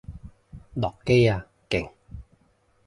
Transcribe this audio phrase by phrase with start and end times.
[0.73, 1.45] 落機啊！
[1.69, 1.91] 勁！